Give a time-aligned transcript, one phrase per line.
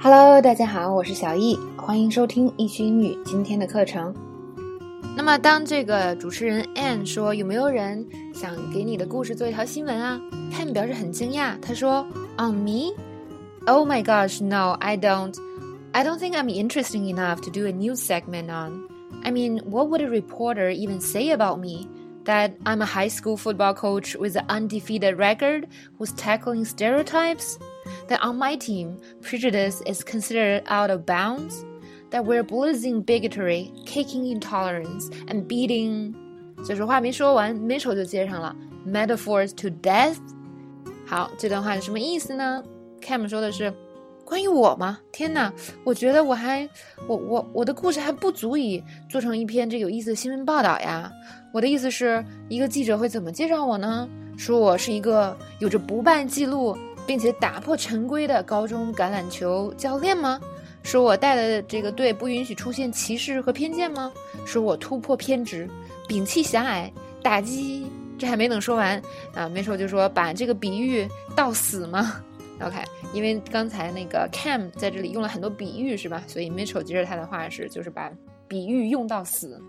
[0.00, 4.14] Hello，大家好，我是小易，欢迎收听易趣英语今天的课程。
[5.16, 10.20] 那么，当这个主持人 Anne 说有没有人想给你的故事做一条新闻啊？
[10.52, 12.06] Cam 表示很惊讶，他说：“
[12.38, 12.94] On me?
[13.66, 15.34] Oh my gosh, no, I don't.
[15.92, 18.88] I don't think I'm interesting enough to do a news segment on.
[19.24, 21.88] I mean, what would a reporter even say about me?
[22.24, 27.58] That I'm a high school football coach with an undefeated record who's tackling stereotypes?
[28.08, 31.64] That on my team, prejudice is considered out of bounds?
[32.10, 36.14] That we're blazing bigotry, kicking intolerance, and beating……
[36.66, 40.18] 这说话没说完，Mitchell 就接上了 metaphors to death。
[41.06, 42.64] 好，这段话是什么意思呢？
[43.00, 43.72] Cam 说的是。
[44.31, 44.97] 关于我吗？
[45.11, 45.51] 天哪！
[45.83, 46.65] 我觉得我还，
[47.05, 51.11] 我我我的故事还不足以做成一篇这有意思的新闻报道呀。
[51.51, 54.07] 我的意思是，一个记者会怎么介绍我呢？
[54.37, 60.39] 说我是一个有着不败记录并且打破陈规的高中橄榄球教练吗？
[60.81, 64.13] 说我带的这个队不允许出现歧视和偏见吗？
[64.45, 65.69] 说我突破偏执，
[66.07, 66.89] 摒弃狭隘，
[67.21, 67.85] 打击……
[68.17, 69.01] 这还没等说完
[69.33, 71.05] 啊，没说就说把这个比喻
[71.35, 72.23] 到死吗
[72.61, 72.77] ？OK，
[73.13, 76.23] 因为刚才那个 Cam 在这里用了很多比喻，是吧？
[76.27, 78.11] 所以 Mitchell 接着他的话是，就是把
[78.47, 79.61] 比喻用到死。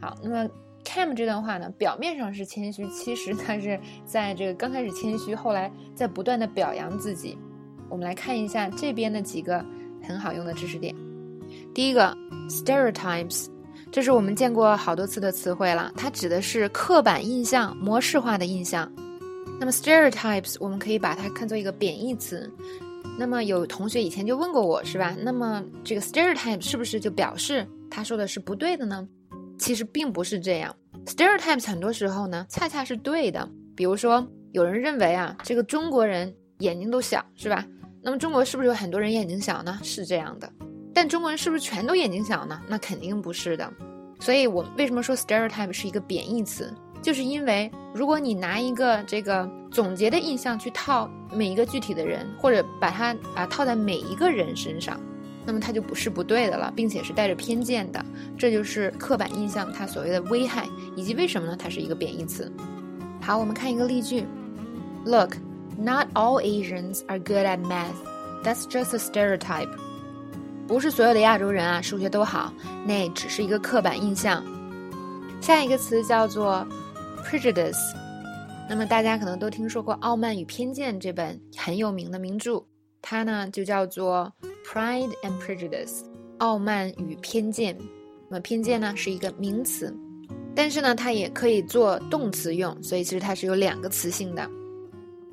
[0.00, 0.48] 好，那么
[0.84, 7.38] Cam 这段话呢，表面上是谦虚，其实他是在这个刚开始谦虚，后来在不断的表扬自己。
[7.88, 9.64] 我们来看一下这边的几个
[10.02, 10.94] 很好用的知识点。
[11.74, 12.16] 第一个
[12.48, 13.48] ，stereotypes，
[13.90, 18.90] 这是我们见过好多次的词汇了，它指的是刻板印象、模式化的印象。
[19.62, 22.52] 那么 stereotypes 我们可以把它看作一个贬义词。
[23.16, 25.14] 那么有同学以前就问过我，是吧？
[25.20, 29.06] 那么这个 stereotype 是不是就表示他说的是不对的呢？
[29.60, 30.74] 其实并不是这样。
[31.06, 33.48] stereotypes 很多时候呢，恰恰是对的。
[33.76, 37.64] 比如说，有人认为啊，这个中国人眼睛都小，是吧？
[38.02, 39.78] 那么中国是不是有很多人眼睛小呢？
[39.84, 40.52] 是这样的。
[40.92, 42.60] 但中国人是不是全都眼睛小呢？
[42.66, 43.72] 那肯定不是的。
[44.18, 46.74] 所以我为什么说 stereotype 是一个贬义词？
[47.02, 54.98] 就是因为，如果你拿一个这个总结的印象去套每一个具体的人，或者把它啊套在每一个人身上，
[55.44, 58.04] 那么它就不是不对的了，并且是带着偏见的。
[58.38, 60.64] 这就是刻板印象它所谓的危害，
[60.94, 61.56] 以及为什么呢？
[61.58, 62.50] 它是一个贬义词。
[63.20, 64.24] 好，我们看一个例句
[65.04, 65.34] ：Look,
[65.76, 67.98] not all Asians are good at math.
[68.44, 69.70] That's just a stereotype.
[70.68, 72.52] 不是所有的亚洲人啊数学都好，
[72.86, 74.40] 那只是一个刻板印象。
[75.40, 76.64] 下一个词叫做。
[77.24, 77.94] Prejudice，
[78.68, 82.62] 那么大家可能都听说过《傲慢与偏见》这本很有名的名著，
[83.00, 84.30] 它呢就叫做
[84.66, 86.04] Pride and Prejudice，
[86.38, 87.76] 傲慢与偏见。
[88.28, 89.94] 那么偏见呢是一个名词，
[90.54, 94.46] 但是呢它也可以做动词用，所以其实它是有两个词性的。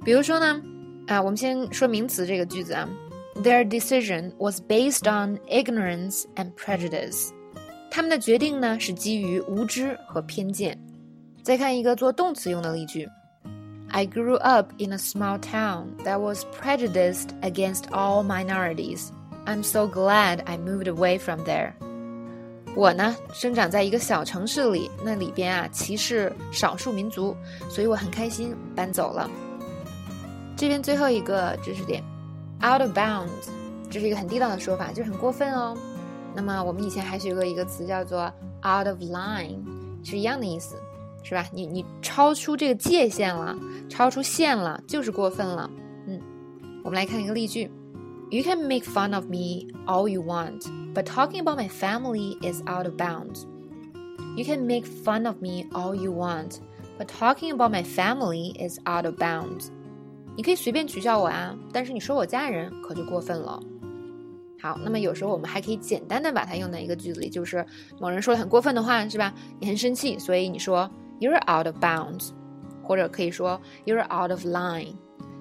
[0.06, 0.62] 比如说呢，
[1.08, 2.90] 啊，我们先说名词这个句子啊
[3.36, 7.30] ，Their decision was based on ignorance and prejudice，
[7.92, 10.78] 他们的决定呢是基于无知和偏见。
[11.44, 13.08] 再看一个做动词用的例句
[13.90, 19.08] ：I grew up in a small town that was prejudiced against all minorities.
[19.46, 21.74] I'm so glad I moved away from there.
[22.76, 27.36] 我呢，生长在一个小城市里，那里边啊歧视少数民族，
[27.68, 29.28] 所以我很开心搬走了。
[30.56, 32.04] 这边最后一个知识点
[32.62, 33.50] ，out of bounds，
[33.90, 35.76] 这是一个很地道的说法，就是很过分哦。
[36.36, 39.58] 那么我们以前还学过一个词叫做 out of line，
[40.04, 40.76] 是一样的意思。
[41.22, 41.46] 是吧？
[41.54, 43.56] 你你超出这个界限了，
[43.88, 45.70] 超出线了，就是过分了。
[46.08, 46.20] 嗯，
[46.84, 47.70] 我们来看一个例句
[48.32, 50.64] ：You can make fun of me all you want,
[50.96, 53.44] but talking about my family is out of bounds.
[54.36, 56.60] You can make fun of me all you want,
[56.98, 59.68] but talking about my family is out of bounds.
[60.36, 63.62] 你可以随便取笑我啊，但是你说我家人可就过分了。
[64.62, 67.66] 好，那么有时候我们还可以简单的把它用在一个句子里，就是
[68.00, 69.34] 某人说了很过分的话，是吧？
[69.60, 70.90] 你很生气，所以你说。
[71.20, 72.30] You're out of bounds，
[72.84, 74.94] 或者可以说 You're out of line，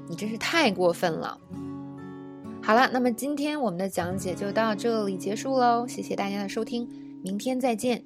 [0.09, 1.39] 你真是太过分了。
[2.63, 6.89] 好了，那么今天我们的讲解就到这里结束喽，谢谢大家的收听，
[7.23, 8.05] 明天再见。